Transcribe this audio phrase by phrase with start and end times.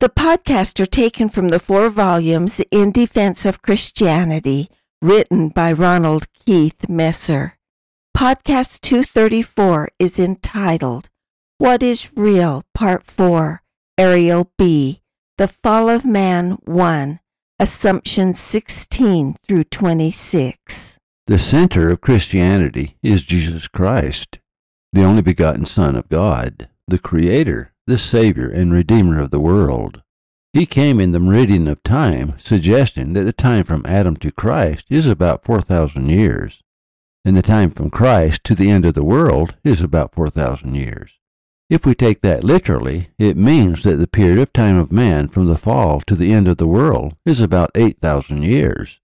[0.00, 4.68] The podcasts are taken from the four volumes In Defense of Christianity,
[5.02, 7.58] written by Ronald Keith Messer.
[8.16, 11.08] Podcast 234 is entitled
[11.58, 13.60] What is Real, Part 4,
[13.98, 15.02] Ariel B,
[15.36, 17.18] The Fall of Man 1,
[17.58, 20.96] Assumptions 16 through 26.
[21.26, 24.38] The center of Christianity is Jesus Christ,
[24.92, 30.02] the only begotten Son of God, the Creator, the Savior and Redeemer of the world.
[30.52, 34.84] He came in the meridian of time, suggesting that the time from Adam to Christ
[34.90, 36.62] is about 4,000 years,
[37.24, 41.12] and the time from Christ to the end of the world is about 4,000 years.
[41.70, 45.46] If we take that literally, it means that the period of time of man from
[45.46, 49.00] the fall to the end of the world is about 8,000 years.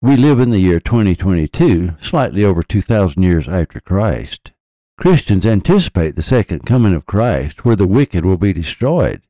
[0.00, 4.51] We live in the year 2022, slightly over 2,000 years after Christ.
[5.02, 9.20] Christians anticipate the second coming of Christ, where the wicked will be destroyed,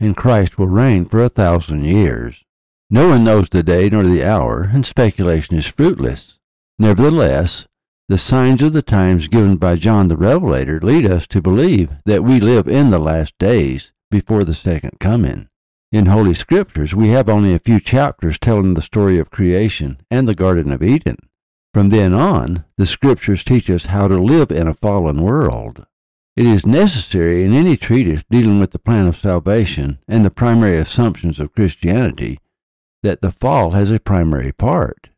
[0.00, 2.42] and Christ will reign for a thousand years.
[2.90, 6.40] No one knows the day nor the hour, and speculation is fruitless.
[6.80, 7.68] Nevertheless,
[8.08, 12.24] the signs of the times given by John the Revelator lead us to believe that
[12.24, 15.46] we live in the last days before the second coming.
[15.92, 20.26] In Holy Scriptures, we have only a few chapters telling the story of creation and
[20.26, 21.18] the Garden of Eden.
[21.72, 25.86] From then on, the Scriptures teach us how to live in a fallen world.
[26.36, 30.76] It is necessary in any treatise dealing with the plan of salvation and the primary
[30.78, 32.38] assumptions of Christianity
[33.02, 35.10] that the fall has a primary part.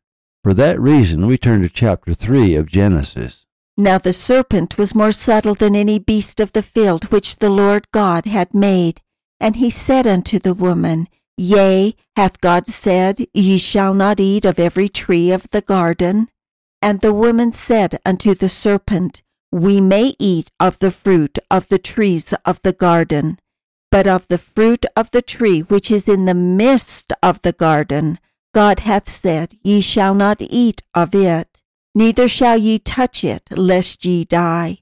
[0.42, 3.46] For that reason, we turn to chapter 3 of Genesis.
[3.76, 7.86] Now the serpent was more subtle than any beast of the field which the Lord
[7.92, 9.00] God had made.
[9.40, 14.58] And he said unto the woman, Yea, hath God said, Ye shall not eat of
[14.58, 16.28] every tree of the garden?
[16.82, 19.22] And the woman said unto the serpent,
[19.52, 23.38] We may eat of the fruit of the trees of the garden,
[23.92, 28.18] but of the fruit of the tree which is in the midst of the garden,
[28.52, 31.60] God hath said, Ye shall not eat of it,
[31.94, 34.78] neither shall ye touch it, lest ye die.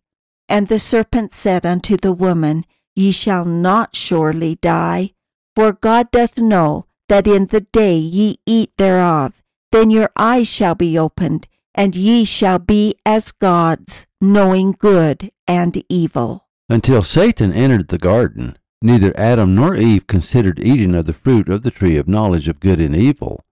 [0.49, 2.65] And the serpent said unto the woman,
[2.97, 5.13] Ye shall not surely die,
[5.55, 10.75] for God doth know that in the day ye eat thereof, then your eyes shall
[10.75, 16.47] be opened, and ye shall be as gods, knowing good and evil.
[16.69, 21.63] Until Satan entered the garden, neither Adam nor Eve considered eating of the fruit of
[21.63, 23.45] the tree of knowledge of good and evil.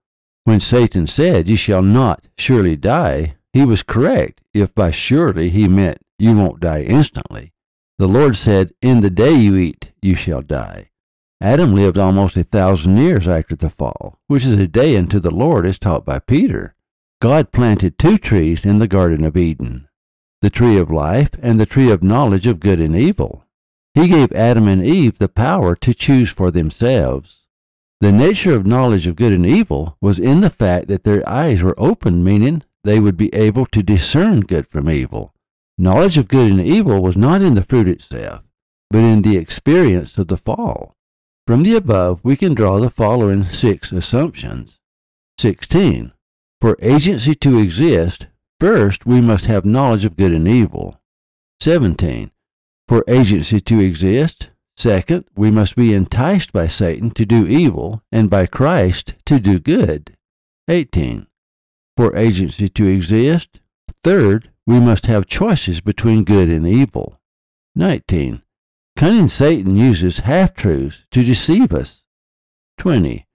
[0.43, 5.67] When Satan said, Ye shall not surely die, he was correct if by surely he
[5.67, 7.53] meant you won't die instantly.
[7.97, 10.89] The Lord said, In the day you eat, you shall die.
[11.41, 15.31] Adam lived almost a thousand years after the fall, which is a day unto the
[15.31, 16.75] Lord as taught by Peter.
[17.21, 19.89] God planted two trees in the Garden of Eden
[20.41, 23.43] the tree of life and the tree of knowledge of good and evil.
[23.93, 27.47] He gave Adam and Eve the power to choose for themselves.
[27.99, 31.61] The nature of knowledge of good and evil was in the fact that their eyes
[31.61, 35.33] were opened, meaning they would be able to discern good from evil.
[35.77, 38.43] Knowledge of good and evil was not in the fruit itself,
[38.89, 40.95] but in the experience of the fall.
[41.45, 44.79] From the above, we can draw the following six assumptions.
[45.37, 46.13] 16.
[46.61, 48.27] For agency to exist,
[48.59, 50.99] first we must have knowledge of good and evil.
[51.61, 52.31] 17.
[52.85, 58.29] For agency to exist, second, we must be enticed by Satan to do evil and
[58.29, 60.17] by Christ to do good.
[60.67, 61.27] 18.
[61.95, 63.61] For agency to exist,
[64.03, 67.21] third, we must have choices between good and evil.
[67.75, 68.41] 19.
[68.97, 72.03] Cunning Satan uses half truths to deceive us.
[72.79, 73.28] 20.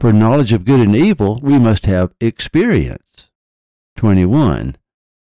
[0.00, 3.30] For knowledge of good and evil, we must have experience.
[3.96, 4.76] 21.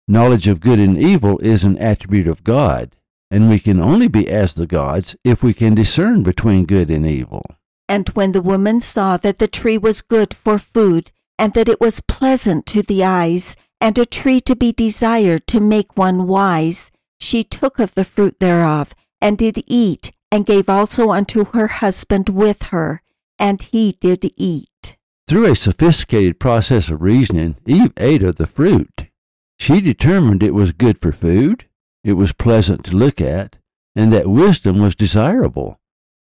[0.07, 2.95] Knowledge of good and evil is an attribute of God,
[3.31, 7.07] and we can only be as the gods if we can discern between good and
[7.07, 7.47] evil.
[7.89, 11.81] And when the woman saw that the tree was good for food, and that it
[11.81, 16.91] was pleasant to the eyes, and a tree to be desired to make one wise,
[17.19, 22.29] she took of the fruit thereof, and did eat, and gave also unto her husband
[22.29, 23.01] with her
[23.39, 24.97] and he did eat.
[25.27, 29.11] Through a sophisticated process of reasoning, Eve ate of the fruit.
[29.59, 31.67] She determined it was good for food,
[32.05, 33.57] it was pleasant to look at,
[33.97, 35.81] and that wisdom was desirable.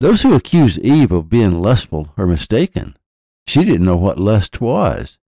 [0.01, 2.97] Those who accuse Eve of being lustful are mistaken.
[3.47, 5.19] She didn't know what lust was.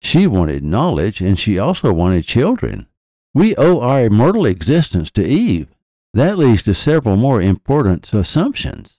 [0.00, 2.88] She wanted knowledge, and she also wanted children.
[3.34, 5.68] We owe our immortal existence to Eve.
[6.12, 8.98] That leads to several more important assumptions.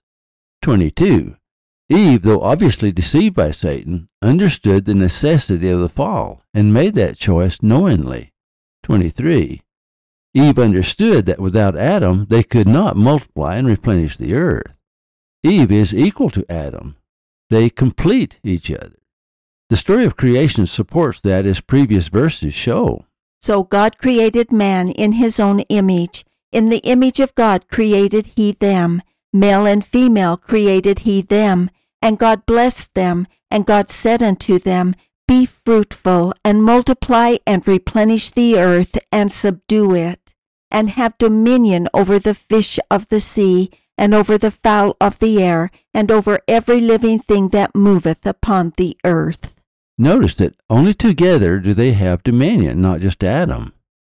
[0.62, 1.36] 22.
[1.90, 7.18] Eve, though obviously deceived by Satan, understood the necessity of the fall and made that
[7.18, 8.32] choice knowingly.
[8.84, 9.62] 23.
[10.34, 14.74] Eve understood that without Adam they could not multiply and replenish the earth.
[15.44, 16.96] Eve is equal to Adam.
[17.50, 18.98] They complete each other.
[19.70, 23.06] The story of creation supports that as previous verses show.
[23.40, 26.26] So God created man in his own image.
[26.52, 29.02] In the image of God created he them.
[29.34, 31.70] Male and female created he them.
[32.04, 34.94] And God blessed them, and God said unto them,
[35.28, 40.36] Be fruitful, and multiply, and replenish the earth, and subdue it,
[40.70, 45.42] and have dominion over the fish of the sea, and over the fowl of the
[45.42, 49.56] air, and over every living thing that moveth upon the earth.
[49.98, 53.72] Notice that only together do they have dominion, not just Adam.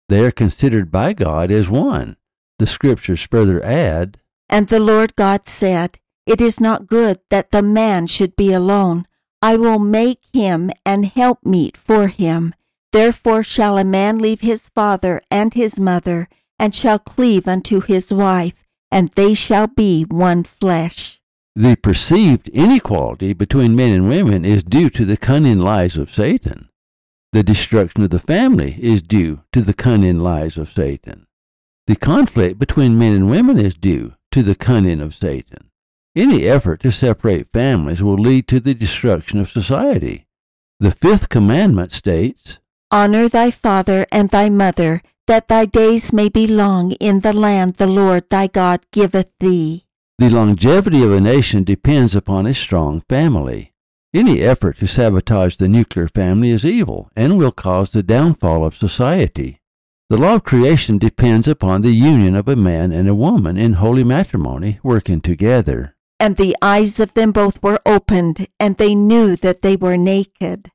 [0.10, 2.18] They are considered by God as one.
[2.60, 7.62] The scriptures further add, And the Lord God said, It is not good that the
[7.62, 9.06] man should be alone.
[9.42, 12.54] I will make him an helpmeet for him.
[12.92, 18.12] Therefore shall a man leave his father and his mother, and shall cleave unto his
[18.12, 18.54] wife,
[18.90, 21.22] and they shall be one flesh.
[21.56, 26.70] The perceived inequality between men and women is due to the cunning lies of Satan.
[27.34, 31.28] The destruction of the family is due to the cunning lies of Satan.
[31.88, 35.72] The conflict between men and women is due to the cunning of Satan.
[36.16, 40.28] Any effort to separate families will lead to the destruction of society.
[40.80, 42.60] The fifth commandment states,
[42.92, 47.78] Honor thy father and thy mother, that thy days may be long in the land
[47.78, 49.86] the Lord thy God giveth thee.
[50.20, 53.74] The longevity of a nation depends upon a strong family.
[54.14, 58.78] Any effort to sabotage the nuclear family is evil and will cause the downfall of
[58.78, 59.62] society.
[60.10, 63.74] The law of creation depends upon the union of a man and a woman in
[63.74, 65.98] holy matrimony working together.
[66.18, 70.72] And the eyes of them both were opened, and they knew that they were naked.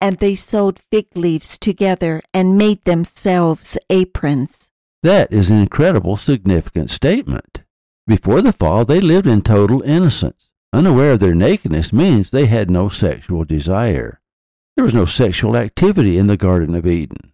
[0.00, 4.68] And they sewed fig leaves together and made themselves aprons.
[5.02, 7.64] That is an incredible, significant statement.
[8.06, 10.48] Before the fall, they lived in total innocence.
[10.72, 14.20] Unaware of their nakedness means they had no sexual desire.
[14.76, 17.32] There was no sexual activity in the Garden of Eden.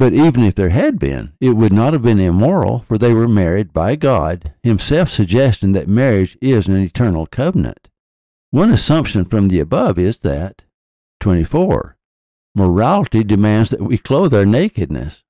[0.00, 3.28] But even if there had been, it would not have been immoral, for they were
[3.28, 7.88] married by God, Himself suggesting that marriage is an eternal covenant.
[8.50, 10.62] One assumption from the above is that
[11.20, 11.98] 24.
[12.54, 15.22] Morality demands that we clothe our nakedness.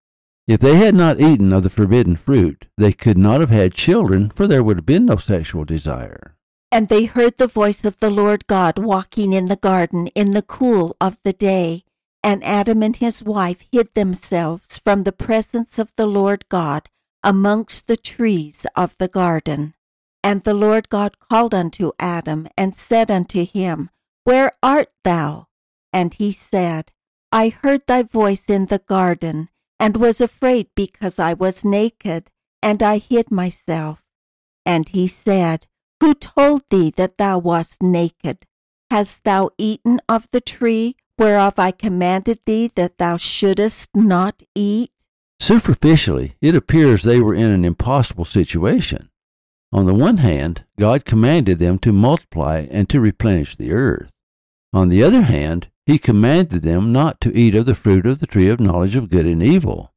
[0.46, 4.30] If they had not eaten of the forbidden fruit, they could not have had children,
[4.36, 6.36] for there would have been no sexual desire.
[6.70, 10.42] And they heard the voice of the Lord God walking in the garden in the
[10.42, 11.82] cool of the day.
[12.22, 16.88] And Adam and his wife hid themselves from the presence of the Lord God
[17.22, 19.74] amongst the trees of the garden.
[20.22, 23.90] And the Lord God called unto Adam and said unto him,
[24.24, 25.46] Where art thou?
[25.92, 26.92] And he said,
[27.32, 29.48] I heard thy voice in the garden,
[29.78, 32.30] and was afraid because I was naked,
[32.62, 34.02] and I hid myself.
[34.66, 35.66] And he said,
[36.00, 38.46] Who told thee that thou wast naked?
[38.90, 44.90] Hast thou eaten of the tree whereof I commanded thee that thou shouldest not eat?
[45.38, 49.10] Superficially, it appears they were in an impossible situation.
[49.70, 54.10] On the one hand, God commanded them to multiply and to replenish the earth.
[54.72, 58.26] On the other hand, he commanded them not to eat of the fruit of the
[58.26, 59.92] tree of knowledge of good and evil.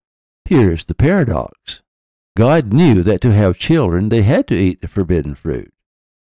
[0.46, 1.82] Here is the paradox.
[2.36, 5.72] God knew that to have children they had to eat the forbidden fruit.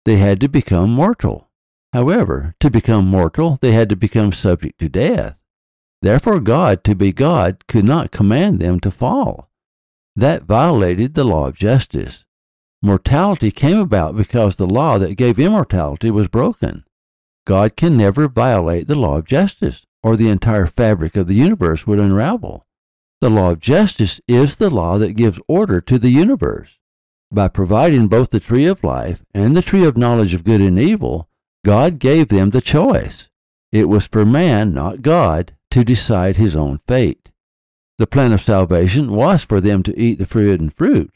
[0.06, 1.47] They had to become mortal.
[1.94, 5.36] However, to become mortal, they had to become subject to death.
[6.02, 9.50] Therefore, God, to be God, could not command them to fall.
[10.16, 12.26] That violated the law of justice.
[12.82, 16.84] Mortality came about because the law that gave immortality was broken.
[17.46, 21.88] God can never violate the law of justice, or the entire fabric of the universe
[21.88, 22.66] would unravel.
[23.22, 26.78] The law of justice is the law that gives order to the universe.
[27.32, 30.80] By providing both the tree of life and the tree of knowledge of good and
[30.80, 31.27] evil,
[31.68, 33.28] God gave them the choice.
[33.74, 37.30] It was for man, not God, to decide his own fate.
[37.98, 41.12] The plan of salvation was for them to eat the forbidden fruit,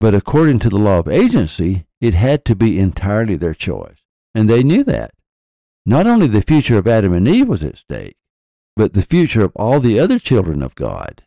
[0.00, 3.98] but according to the law of agency, it had to be entirely their choice,
[4.34, 5.10] and they knew that.
[5.84, 8.16] Not only the future of Adam and Eve was at stake,
[8.76, 11.24] but the future of all the other children of God.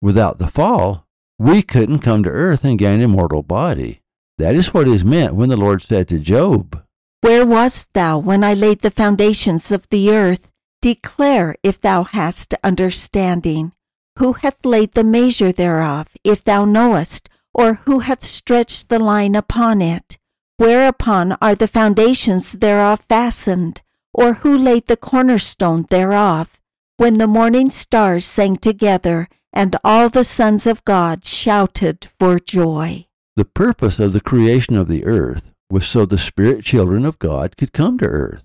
[0.00, 1.06] Without the fall,
[1.38, 4.00] we couldn't come to earth and gain a mortal body.
[4.38, 6.80] That is what is meant when the Lord said to Job,
[7.24, 10.50] Where wast thou when I laid the foundations of the earth?
[10.82, 13.72] Declare if thou hast understanding.
[14.18, 19.34] Who hath laid the measure thereof, if thou knowest, or who hath stretched the line
[19.34, 20.18] upon it?
[20.58, 23.80] Whereupon are the foundations thereof fastened?
[24.12, 26.60] Or who laid the cornerstone thereof?
[26.98, 33.06] When the morning stars sang together, and all the sons of God shouted for joy.
[33.34, 37.56] The purpose of the creation of the earth was so the spirit children of God
[37.56, 38.44] could come to earth,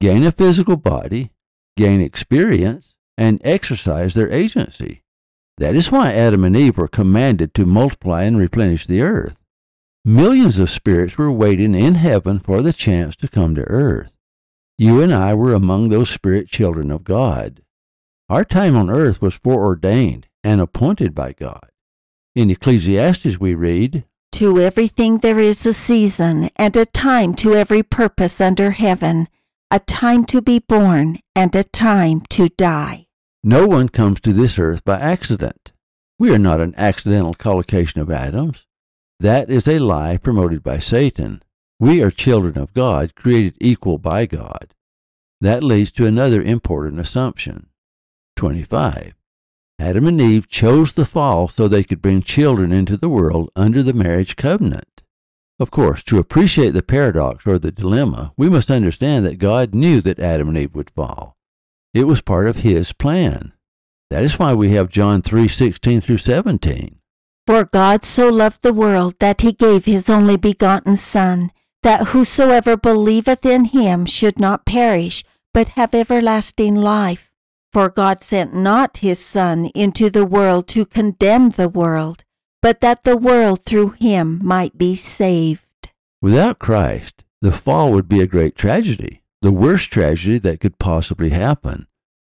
[0.00, 1.30] gain a physical body,
[1.76, 5.02] gain experience, and exercise their agency.
[5.56, 9.36] That is why Adam and Eve were commanded to multiply and replenish the earth.
[10.04, 14.12] Millions of spirits were waiting in heaven for the chance to come to earth.
[14.78, 17.62] You and I were among those spirit children of God.
[18.28, 21.70] Our time on earth was foreordained and appointed by God.
[22.36, 27.82] In Ecclesiastes we read, To everything there is a season, and a time to every
[27.82, 29.28] purpose under heaven,
[29.70, 33.06] a time to be born, and a time to die.
[33.42, 35.72] No one comes to this earth by accident.
[36.18, 38.66] We are not an accidental collocation of atoms.
[39.20, 41.42] That is a lie promoted by Satan.
[41.80, 44.74] We are children of God, created equal by God.
[45.40, 47.68] That leads to another important assumption.
[48.36, 49.14] 25.
[49.78, 53.82] Adam and Eve chose the fall so they could bring children into the world under
[53.82, 55.02] the marriage covenant.
[55.60, 60.00] Of course, to appreciate the paradox or the dilemma, we must understand that God knew
[60.00, 61.36] that Adam and Eve would fall.
[61.94, 63.52] It was part of his plan.
[64.10, 66.96] That is why we have John 3:16 through 17.
[67.46, 71.50] For God so loved the world that he gave his only begotten Son,
[71.82, 77.27] that whosoever believeth in him should not perish, but have everlasting life.
[77.72, 82.24] For God sent not his Son into the world to condemn the world,
[82.62, 85.62] but that the world through him might be saved.
[86.22, 91.30] Without Christ, the fall would be a great tragedy the worst tragedy that could possibly
[91.30, 91.86] happen.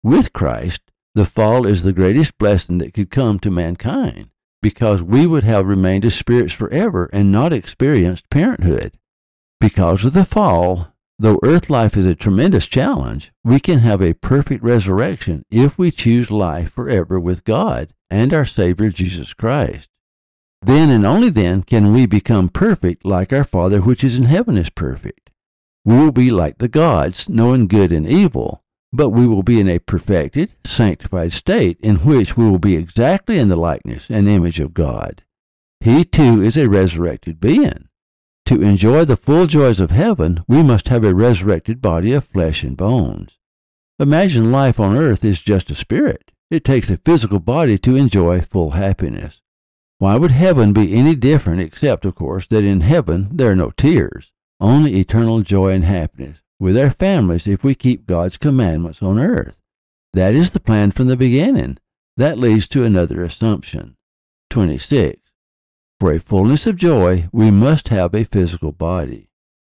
[0.02, 0.80] With Christ,
[1.14, 4.30] the fall is the greatest blessing that could come to mankind
[4.62, 8.96] because we would have remained as spirits forever and not experienced parenthood.
[9.60, 14.14] Because of the fall, though earth life is a tremendous challenge, we can have a
[14.14, 19.88] perfect resurrection if we choose life forever with God and our Savior Jesus Christ.
[20.62, 24.56] Then and only then can we become perfect like our Father which is in heaven
[24.56, 25.30] is perfect.
[25.84, 29.68] We will be like the gods, knowing good and evil, but we will be in
[29.68, 34.60] a perfected, sanctified state in which we will be exactly in the likeness and image
[34.60, 35.22] of God.
[35.80, 37.88] He too is a resurrected being.
[38.46, 42.62] To enjoy the full joys of heaven, we must have a resurrected body of flesh
[42.62, 43.38] and bones.
[43.98, 46.30] Imagine life on earth is just a spirit.
[46.50, 49.40] It takes a physical body to enjoy full happiness.
[49.98, 53.70] Why would heaven be any different except, of course, that in heaven there are no
[53.70, 54.32] tears?
[54.60, 59.58] only eternal joy and happiness with our families if we keep God's commandments on earth.
[60.12, 61.78] That is the plan from the beginning.
[62.16, 63.96] That leads to another assumption.
[64.50, 65.20] 26.
[66.04, 69.30] For a fullness of joy, we must have a physical body.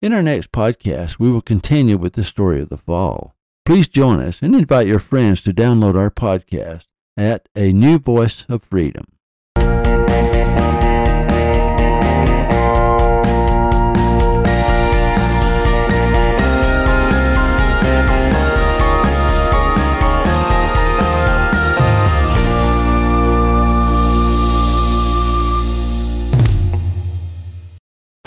[0.01, 3.37] In our next podcast, we will continue with the story of the fall.
[3.67, 8.47] Please join us and invite your friends to download our podcast at A New Voice
[8.49, 9.05] of Freedom.